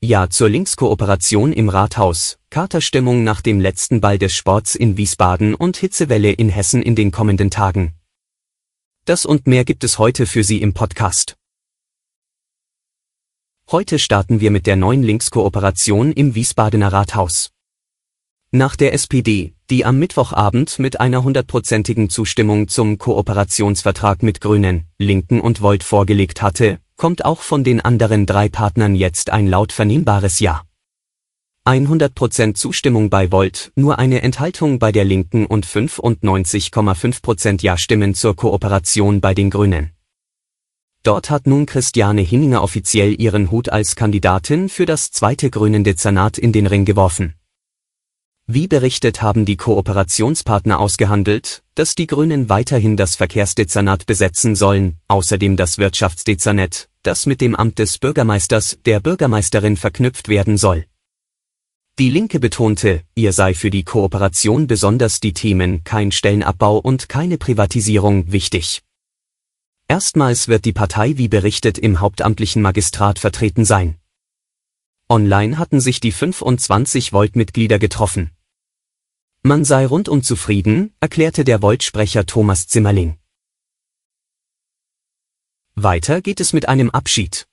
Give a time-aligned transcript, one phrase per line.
[0.00, 5.76] Ja zur Linkskooperation im Rathaus, Katerstimmung nach dem letzten Ball des Sports in Wiesbaden und
[5.76, 7.94] Hitzewelle in Hessen in den kommenden Tagen.
[9.06, 11.36] Das und mehr gibt es heute für Sie im Podcast.
[13.72, 17.50] Heute starten wir mit der neuen Linkskooperation im Wiesbadener Rathaus.
[18.52, 25.40] Nach der SPD, die am Mittwochabend mit einer hundertprozentigen Zustimmung zum Kooperationsvertrag mit Grünen, Linken
[25.40, 30.40] und Volt vorgelegt hatte, kommt auch von den anderen drei Partnern jetzt ein laut vernehmbares
[30.40, 30.64] Ja.
[31.64, 39.20] 100% Zustimmung bei Volt, nur eine Enthaltung bei der Linken und 95,5% Ja-Stimmen zur Kooperation
[39.20, 39.92] bei den Grünen.
[41.02, 46.36] Dort hat nun Christiane Hinninger offiziell ihren Hut als Kandidatin für das zweite Grünen Dezernat
[46.36, 47.34] in den Ring geworfen.
[48.50, 55.58] Wie berichtet haben die Kooperationspartner ausgehandelt, dass die Grünen weiterhin das Verkehrsdezernat besetzen sollen, außerdem
[55.58, 60.86] das Wirtschaftsdezernat, das mit dem Amt des Bürgermeisters, der Bürgermeisterin verknüpft werden soll.
[61.98, 67.38] Die Linke betonte, ihr sei für die Kooperation besonders die Themen kein Stellenabbau und keine
[67.38, 68.82] Privatisierung wichtig.
[69.88, 73.96] Erstmals wird die Partei wie berichtet im hauptamtlichen Magistrat vertreten sein.
[75.08, 78.30] Online hatten sich die 25 Volt-Mitglieder getroffen.
[79.42, 83.17] Man sei rundum zufrieden, erklärte der Volt-Sprecher Thomas Zimmerling.
[85.82, 87.46] Weiter geht es mit einem Abschied.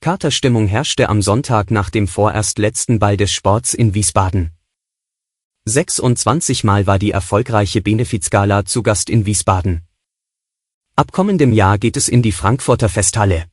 [0.00, 4.50] Katerstimmung herrschte am Sonntag nach dem vorerst letzten Ball des Sports in Wiesbaden.
[5.64, 9.82] 26 Mal war die erfolgreiche Benefizgala zu Gast in Wiesbaden.
[10.94, 13.46] Ab kommendem Jahr geht es in die Frankfurter Festhalle.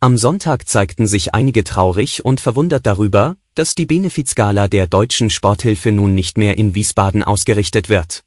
[0.00, 5.92] Am Sonntag zeigten sich einige traurig und verwundert darüber, dass die Benefizgala der Deutschen Sporthilfe
[5.92, 8.24] nun nicht mehr in Wiesbaden ausgerichtet wird.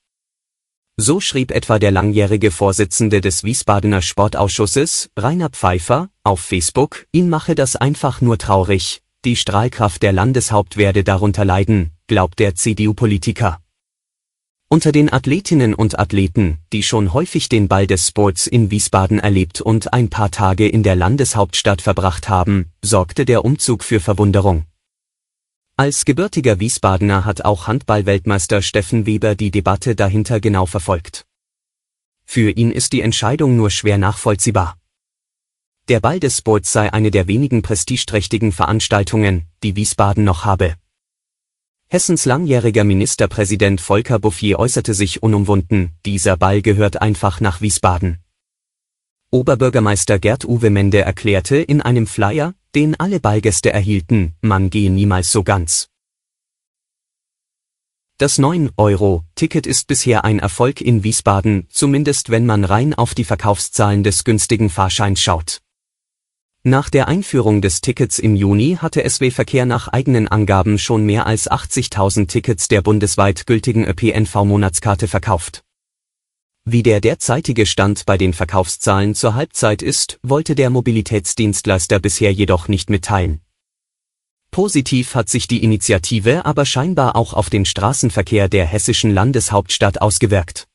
[1.00, 7.54] So schrieb etwa der langjährige Vorsitzende des Wiesbadener Sportausschusses, Rainer Pfeiffer, auf Facebook, ihn mache
[7.54, 13.60] das einfach nur traurig, die Strahlkraft der Landeshaupt werde darunter leiden, glaubt der CDU-Politiker.
[14.70, 19.62] Unter den Athletinnen und Athleten, die schon häufig den Ball des Sports in Wiesbaden erlebt
[19.62, 24.66] und ein paar Tage in der Landeshauptstadt verbracht haben, sorgte der Umzug für Verwunderung.
[25.80, 31.28] Als gebürtiger Wiesbadener hat auch Handballweltmeister Steffen Weber die Debatte dahinter genau verfolgt.
[32.26, 34.80] Für ihn ist die Entscheidung nur schwer nachvollziehbar.
[35.88, 40.78] Der Ball des Sports sei eine der wenigen prestigeträchtigen Veranstaltungen, die Wiesbaden noch habe.
[41.90, 48.18] Hessens langjähriger Ministerpräsident Volker Bouffier äußerte sich unumwunden, dieser Ball gehört einfach nach Wiesbaden.
[49.30, 55.32] Oberbürgermeister Gerd Uwe Mende erklärte in einem Flyer, den alle Ballgäste erhielten, man gehe niemals
[55.32, 55.90] so ganz.
[58.20, 64.04] Das 9-Euro-Ticket ist bisher ein Erfolg in Wiesbaden, zumindest wenn man rein auf die Verkaufszahlen
[64.04, 65.62] des günstigen Fahrscheins schaut.
[66.64, 71.28] Nach der Einführung des Tickets im Juni hatte SW Verkehr nach eigenen Angaben schon mehr
[71.28, 75.64] als 80.000 Tickets der bundesweit gültigen ÖPNV-Monatskarte verkauft.
[76.70, 82.68] Wie der derzeitige Stand bei den Verkaufszahlen zur Halbzeit ist, wollte der Mobilitätsdienstleister bisher jedoch
[82.68, 83.40] nicht mitteilen.
[84.52, 90.68] Positiv hat sich die Initiative aber scheinbar auch auf den Straßenverkehr der hessischen Landeshauptstadt ausgewirkt.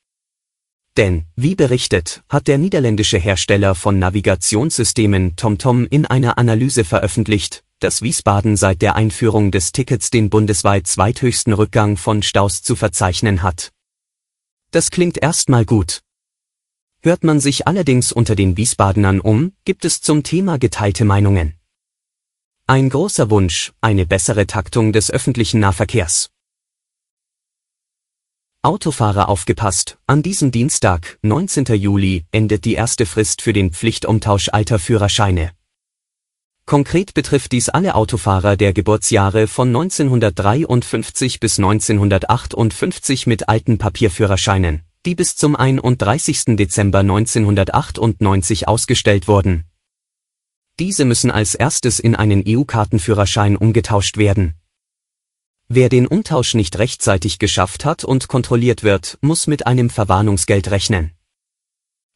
[0.97, 8.01] Denn, wie berichtet, hat der niederländische Hersteller von Navigationssystemen TomTom in einer Analyse veröffentlicht, dass
[8.01, 13.73] Wiesbaden seit der Einführung des Tickets den bundesweit zweithöchsten Rückgang von Staus zu verzeichnen hat.
[14.73, 16.01] Das klingt erstmal gut.
[17.03, 21.61] Hört man sich allerdings unter den Wiesbadenern um, gibt es zum Thema geteilte Meinungen.
[22.67, 26.31] Ein großer Wunsch, eine bessere Taktung des öffentlichen Nahverkehrs.
[28.63, 31.67] Autofahrer aufgepasst, an diesem Dienstag, 19.
[31.75, 35.53] Juli, endet die erste Frist für den Pflichtumtausch alter Führerscheine.
[36.67, 45.15] Konkret betrifft dies alle Autofahrer der Geburtsjahre von 1953 bis 1958 mit alten Papierführerscheinen, die
[45.15, 46.57] bis zum 31.
[46.57, 49.65] Dezember 1998 ausgestellt wurden.
[50.79, 54.55] Diese müssen als erstes in einen EU-Kartenführerschein umgetauscht werden.
[55.69, 61.13] Wer den Umtausch nicht rechtzeitig geschafft hat und kontrolliert wird, muss mit einem Verwarnungsgeld rechnen.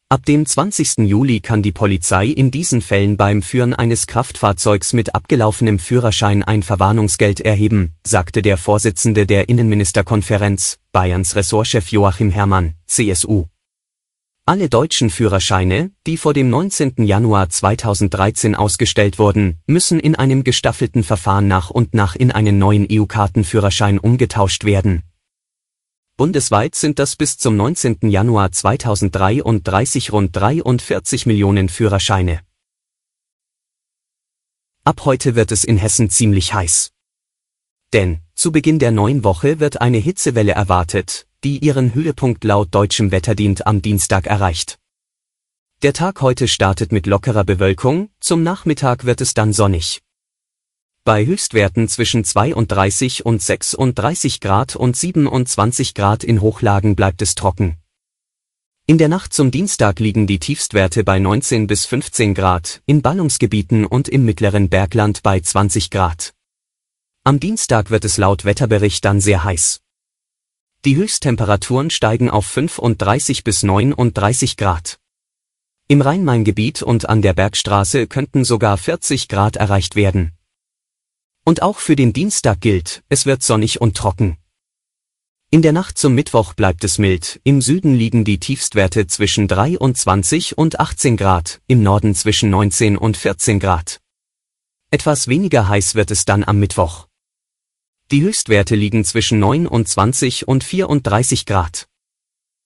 [0.09, 0.99] Ab dem 20.
[0.99, 6.63] Juli kann die Polizei in diesen Fällen beim Führen eines Kraftfahrzeugs mit abgelaufenem Führerschein ein
[6.63, 13.47] Verwarnungsgeld erheben, sagte der Vorsitzende der Innenministerkonferenz, Bayerns Ressortchef Joachim Herrmann, CSU.
[14.45, 17.03] Alle deutschen Führerscheine, die vor dem 19.
[17.03, 22.87] Januar 2013 ausgestellt wurden, müssen in einem gestaffelten Verfahren nach und nach in einen neuen
[22.89, 25.03] EU-Kartenführerschein umgetauscht werden
[26.17, 27.99] Bundesweit sind das bis zum 19.
[28.09, 32.41] Januar 2033 rund 43 Millionen Führerscheine.
[34.83, 36.91] Ab heute wird es in Hessen ziemlich heiß.
[37.93, 43.11] Denn, zu Beginn der neuen Woche wird eine Hitzewelle erwartet, die ihren Höhepunkt laut deutschem
[43.11, 44.79] Wetterdienst am Dienstag erreicht.
[45.83, 50.01] Der Tag heute startet mit lockerer Bewölkung, zum Nachmittag wird es dann sonnig.
[51.07, 57.77] Bei Höchstwerten zwischen 32 und 36 Grad und 27 Grad in Hochlagen bleibt es trocken.
[58.87, 63.85] In der Nacht zum Dienstag liegen die Tiefstwerte bei 19 bis 15 Grad, in Ballungsgebieten
[63.85, 66.33] und im mittleren Bergland bei 20 Grad.
[67.23, 69.79] Am Dienstag wird es laut Wetterbericht dann sehr heiß.
[70.83, 74.99] Die Höchsttemperaturen steigen auf 35 bis 39 Grad.
[75.87, 80.36] Im Rhein-Main-Gebiet und an der Bergstraße könnten sogar 40 Grad erreicht werden.
[81.47, 84.35] Und auch für den Dienstag gilt, es wird sonnig und trocken.
[85.49, 90.57] In der Nacht zum Mittwoch bleibt es mild, im Süden liegen die Tiefstwerte zwischen 23
[90.57, 94.01] und 18 Grad, im Norden zwischen 19 und 14 Grad.
[94.91, 97.07] Etwas weniger heiß wird es dann am Mittwoch.
[98.11, 101.87] Die Höchstwerte liegen zwischen 29 und 34 Grad.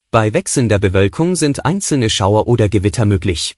[0.09, 3.57] Bei wechselnder Bewölkung sind einzelne Schauer oder Gewitter möglich.